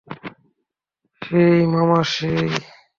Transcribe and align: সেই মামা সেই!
সেই 1.21 1.59
মামা 1.73 1.99
সেই! 2.13 2.49